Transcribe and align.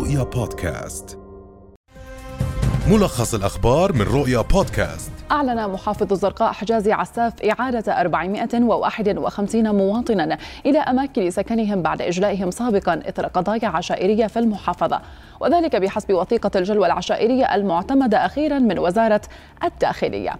رؤيا 0.00 0.22
بودكاست. 0.22 1.18
ملخص 2.90 3.34
الأخبار 3.34 3.92
من 3.92 4.02
رؤيا 4.02 4.40
بودكاست. 4.40 5.10
أعلن 5.30 5.70
محافظ 5.70 6.12
الزرقاء 6.12 6.52
حجازي 6.52 6.92
عساف 6.92 7.42
إعادة 7.42 8.00
451 8.00 9.74
مواطنا 9.74 10.38
إلى 10.66 10.78
أماكن 10.78 11.30
سكنهم 11.30 11.82
بعد 11.82 12.02
إجلائهم 12.02 12.50
سابقا 12.50 13.00
إثر 13.08 13.26
قضايا 13.26 13.68
عشائرية 13.68 14.26
في 14.26 14.38
المحافظة. 14.38 15.00
وذلك 15.40 15.76
بحسب 15.76 16.12
وثيقة 16.12 16.50
الجلوة 16.56 16.86
العشائرية 16.86 17.54
المعتمدة 17.54 18.26
أخيرا 18.26 18.58
من 18.58 18.78
وزارة 18.78 19.22
الداخلية. 19.64 20.36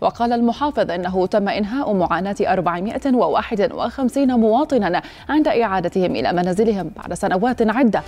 وقال 0.00 0.32
المحافظ 0.32 0.90
إنه 0.90 1.26
تم 1.26 1.48
إنهاء 1.48 1.92
معاناة 1.92 2.36
451 2.40 4.40
مواطنا 4.40 5.02
عند 5.28 5.48
إعادتهم 5.48 6.16
إلى 6.16 6.32
منازلهم 6.32 6.90
بعد 6.96 7.14
سنوات 7.14 7.62
عدة. 7.62 8.02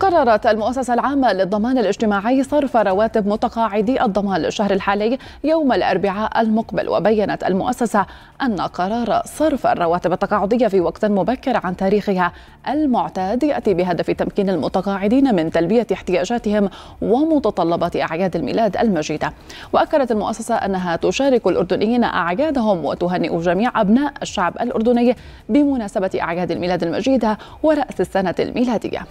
قررت 0.00 0.46
المؤسسة 0.46 0.94
العامة 0.94 1.32
للضمان 1.32 1.78
الاجتماعي 1.78 2.42
صرف 2.42 2.76
رواتب 2.76 3.26
متقاعدي 3.26 4.02
الضمان 4.02 4.40
للشهر 4.40 4.70
الحالي 4.70 5.18
يوم 5.44 5.72
الأربعاء 5.72 6.40
المقبل 6.40 6.88
وبينت 6.88 7.44
المؤسسة 7.44 8.06
أن 8.42 8.60
قرار 8.60 9.22
صرف 9.24 9.66
الرواتب 9.66 10.12
التقاعدية 10.12 10.66
في 10.66 10.80
وقت 10.80 11.04
مبكر 11.04 11.60
عن 11.64 11.76
تاريخها 11.76 12.32
المعتاد 12.68 13.42
يأتي 13.42 13.74
بهدف 13.74 14.10
تمكين 14.10 14.50
المتقاعدين 14.50 15.34
من 15.34 15.50
تلبية 15.50 15.86
احتياجاتهم 15.92 16.70
ومتطلبات 17.02 17.96
أعياد 17.96 18.36
الميلاد 18.36 18.76
المجيدة. 18.76 19.32
وأكدت 19.72 20.10
المؤسسة 20.10 20.54
أنها 20.54 20.96
تشارك 20.96 21.46
الأردنيين 21.46 22.04
أعيادهم 22.04 22.84
وتهنئ 22.84 23.40
جميع 23.40 23.80
أبناء 23.80 24.12
الشعب 24.22 24.54
الأردني 24.60 25.16
بمناسبة 25.48 26.10
أعياد 26.20 26.50
الميلاد 26.50 26.82
المجيدة 26.82 27.38
ورأس 27.62 28.00
السنة 28.00 28.34
الميلادية. 28.38 29.06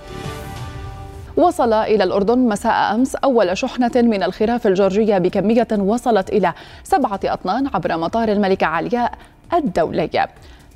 وصل 1.40 1.73
إلى 1.73 2.04
الأردن 2.04 2.40
مساء 2.40 2.95
أمس 2.95 3.16
أول 3.16 3.58
شحنة 3.58 3.92
من 3.95 4.23
الخراف 4.23 4.68
الجورجية 4.68 5.18
بكمية 5.18 5.68
وصلت 5.72 6.30
إلى 6.30 6.54
سبعة 6.84 7.20
أطنان 7.26 7.68
عبر 7.73 7.98
مطار 7.98 8.30
الملكة 8.30 8.66
علياء 8.68 9.14
الدولي 9.54 10.28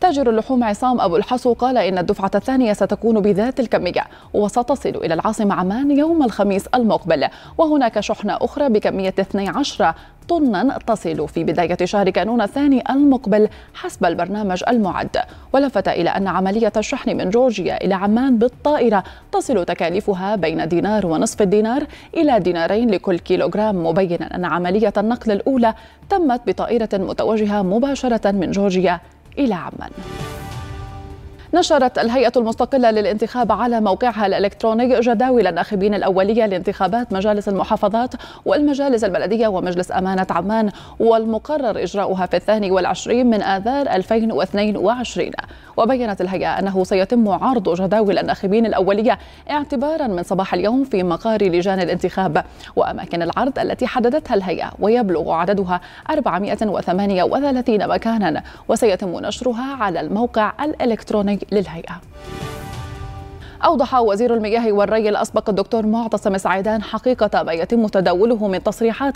تاجر 0.02 0.30
اللحوم 0.30 0.64
عصام 0.64 1.02
أبو 1.02 1.16
الحصو 1.16 1.54
قال 1.54 1.78
إن 1.78 1.98
الدفعة 1.98 2.32
الثانية 2.36 2.74
ستكون 2.74 3.20
بذات 3.20 3.60
الكمية 3.60 4.04
وستصل 4.34 4.90
إلى 4.90 5.14
العاصمة 5.14 5.56
عمان 5.56 5.92
يوم 5.98 6.24
الخميس 6.24 6.68
المقبل 6.68 7.28
وهناك 7.58 8.00
شحنة 8.00 8.38
أخرى 8.42 8.70
بكمية 8.70 9.14
12 9.20 9.94
طنا 10.30 10.80
تصل 10.88 11.28
في 11.28 11.44
بداية 11.44 11.78
شهر 11.84 12.10
كانون 12.10 12.42
الثاني 12.42 12.84
المقبل 12.90 13.50
حسب 13.74 14.06
البرنامج 14.06 14.64
المعد. 14.68 15.18
ولفت 15.54 15.88
إلى 15.88 16.10
أن 16.10 16.28
عملية 16.28 16.72
الشحن 16.78 17.18
من 17.18 17.30
جورجيا 17.30 17.84
إلى 17.84 17.94
عمان 17.94 18.38
بالطائرة 18.38 19.04
تصل 19.32 19.66
تكاليفها 19.66 20.36
بين 20.36 20.68
دينار 20.68 21.06
ونصف 21.06 21.42
الدينار 21.42 21.84
إلى 22.18 22.40
دينارين 22.40 22.92
لكل 22.92 23.20
كيلوغرام 23.20 23.86
مبينا 23.86 24.36
أن 24.36 24.46
عملية 24.46 24.94
النقل 24.98 25.32
الأولى 25.32 25.74
تمت 26.10 26.42
بطائرة 26.48 26.90
متوجهة 26.94 27.62
مباشرة 27.62 28.32
من 28.32 28.52
جورجيا 28.52 29.00
إلى 29.38 29.54
عمان. 29.54 29.92
نشرت 31.54 32.00
الهيئة 32.00 32.32
المستقلة 32.38 32.92
للانتخاب 32.92 33.52
على 33.52 33.82
موقعها 33.82 34.26
الإلكتروني 34.26 35.00
جداول 35.00 35.48
الناخبين 35.48 35.94
الأولية 35.94 36.46
لانتخابات 36.46 37.14
مجالس 37.14 37.50
المحافظات 37.50 38.14
والمجالس 38.46 39.04
البلدية 39.04 39.48
ومجلس 39.48 39.92
أمانة 39.92 40.28
عمان 40.30 40.70
والمقرر 41.00 41.84
إجراؤها 41.84 42.26
في 42.26 42.38
الثاني 42.38 42.72
والعشرين 42.72 43.30
من 43.30 43.42
آذار 43.42 43.88
2022 43.88 45.32
وبينت 45.78 46.22
الهيئة 46.22 46.60
أنه 46.60 46.84
سيتم 46.84 47.30
عرض 47.30 47.82
جداول 47.82 48.18
الناخبين 48.20 48.66
الأولية 48.66 49.20
اعتبارا 49.52 50.08
من 50.08 50.24
صباح 50.24 50.54
اليوم 50.54 50.84
في 50.84 51.04
مقار 51.04 51.44
لجان 51.44 51.80
الانتخاب. 51.80 52.44
وأماكن 52.76 53.22
العرض 53.22 53.60
التي 53.60 53.88
حددتها 53.88 54.36
الهيئة 54.36 54.72
ويبلغ 54.80 55.32
عددها 55.32 55.82
438 56.10 57.88
مكانا. 57.88 58.44
وسيتم 58.68 59.20
نشرها 59.20 59.76
على 59.80 60.00
الموقع 60.00 60.54
الإلكتروني. 60.62 61.40
للهيئة. 61.52 62.02
أوضح 63.66 63.96
وزير 63.96 64.34
المياه 64.34 64.72
والري 64.72 65.10
الأسبق 65.10 65.50
الدكتور 65.50 65.86
معتصم 65.86 66.38
سعيدان 66.38 66.84
حقيقة 66.84 67.44
ما 67.44 67.54
يتم 67.54 67.88
تداوله 67.88 68.48
من 68.48 68.64
تصريحات 68.64 69.16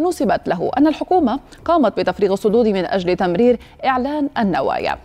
نسبت 0.00 0.48
له 0.48 0.70
أن 0.78 0.86
الحكومة 0.86 1.40
قامت 1.64 2.00
بتفريغ 2.00 2.32
الصدود 2.32 2.68
من 2.68 2.84
أجل 2.86 3.16
تمرير 3.16 3.58
إعلان 3.84 4.28
النوايا. 4.38 4.98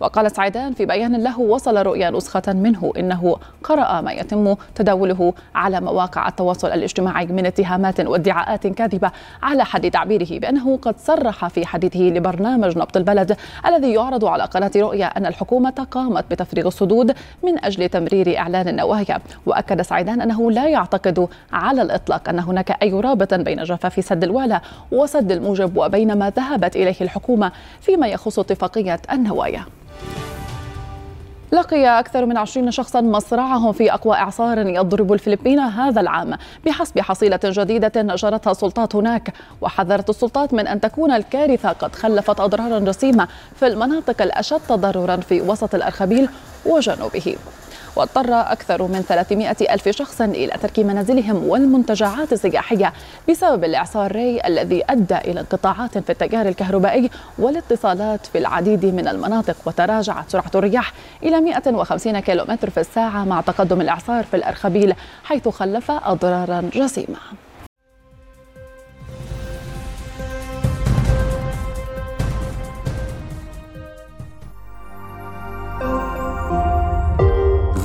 وقال 0.00 0.30
سعيدان 0.30 0.72
في 0.72 0.86
بيان 0.86 1.22
له 1.22 1.40
وصل 1.40 1.76
رؤيا 1.86 2.10
نسخة 2.10 2.42
منه 2.52 2.92
إنه 2.98 3.36
قرأ 3.64 4.00
ما 4.00 4.12
يتم 4.12 4.54
تداوله 4.74 5.34
على 5.54 5.80
مواقع 5.80 6.28
التواصل 6.28 6.68
الاجتماعي 6.68 7.26
من 7.26 7.46
اتهامات 7.46 8.00
وادعاءات 8.00 8.66
كاذبة 8.66 9.10
على 9.42 9.64
حد 9.64 9.90
تعبيره 9.90 10.38
بأنه 10.38 10.76
قد 10.76 10.98
صرح 10.98 11.48
في 11.48 11.66
حديثه 11.66 12.00
لبرنامج 12.00 12.78
نبض 12.78 12.96
البلد 12.96 13.36
الذي 13.66 13.92
يعرض 13.92 14.24
على 14.24 14.44
قناة 14.44 14.70
رؤيا 14.76 15.06
أن 15.06 15.26
الحكومة 15.26 15.86
قامت 15.90 16.24
بتفريغ 16.30 16.66
الصدود 16.66 17.14
من 17.42 17.64
أجل 17.64 17.88
تمرير 17.88 18.38
إعلان 18.38 18.68
النوايا 18.68 19.18
وأكد 19.46 19.82
سعيدان 19.82 20.20
أنه 20.20 20.50
لا 20.50 20.68
يعتقد 20.68 21.28
على 21.52 21.82
الإطلاق 21.82 22.28
أن 22.28 22.38
هناك 22.38 22.82
أي 22.82 22.92
رابط 22.92 23.34
بين 23.34 23.62
جفاف 23.62 24.04
سد 24.04 24.24
الوالة 24.24 24.60
وسد 24.92 25.32
الموجب 25.32 25.76
وبين 25.76 26.18
ما 26.18 26.30
ذهبت 26.30 26.76
إليه 26.76 26.96
الحكومة 27.00 27.52
فيما 27.80 28.08
يخص 28.08 28.38
اتفاقية 28.38 29.00
النوايا. 29.12 29.57
لقي 31.52 31.98
أكثر 31.98 32.26
من 32.26 32.36
عشرين 32.36 32.70
شخصا 32.70 33.00
مصرعهم 33.00 33.72
في 33.72 33.92
أقوى 33.92 34.16
إعصار 34.16 34.58
يضرب 34.58 35.12
الفلبين 35.12 35.58
هذا 35.58 36.00
العام 36.00 36.34
بحسب 36.66 37.00
حصيلة 37.00 37.40
جديدة 37.44 38.02
نشرتها 38.02 38.50
السلطات 38.50 38.96
هناك. 38.96 39.32
وحذرت 39.60 40.10
السلطات 40.10 40.54
من 40.54 40.66
أن 40.66 40.80
تكون 40.80 41.10
الكارثة 41.10 41.68
قد 41.68 41.94
خلفت 41.94 42.40
أضرارا 42.40 42.78
جسيمة 42.78 43.28
في 43.56 43.66
المناطق 43.66 44.22
الأشد 44.22 44.60
تضررا 44.68 45.16
في 45.16 45.40
وسط 45.40 45.74
الأرخبيل 45.74 46.28
وجنوبه. 46.66 47.36
واضطر 47.96 48.34
أكثر 48.34 48.82
من 48.82 49.02
300 49.08 49.56
ألف 49.70 49.88
شخص 49.88 50.20
إلى 50.20 50.52
ترك 50.62 50.78
منازلهم 50.78 51.48
والمنتجعات 51.48 52.32
السياحية 52.32 52.92
بسبب 53.28 53.64
الإعصار 53.64 54.12
ري 54.12 54.40
الذي 54.46 54.84
أدى 54.90 55.16
إلى 55.16 55.40
انقطاعات 55.40 55.98
في 55.98 56.10
التيار 56.10 56.48
الكهربائي 56.48 57.10
والاتصالات 57.38 58.26
في 58.26 58.38
العديد 58.38 58.86
من 58.86 59.08
المناطق 59.08 59.56
وتراجعت 59.66 60.30
سرعة 60.30 60.50
الرياح 60.54 60.92
إلى 61.22 61.40
150 61.40 62.20
كيلومتر 62.20 62.70
في 62.70 62.80
الساعة 62.80 63.24
مع 63.24 63.40
تقدم 63.40 63.80
الإعصار 63.80 64.24
في 64.24 64.36
الأرخبيل 64.36 64.94
حيث 65.24 65.48
خلف 65.48 65.90
أضرارا 65.90 66.70
جسيمة. 66.74 67.18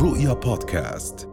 رؤيا 0.04 0.34
بودكاست. 0.34 1.33